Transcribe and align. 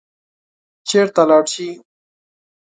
چېرته 0.89 1.21
لاړ 1.29 1.43
شي. 1.53 1.67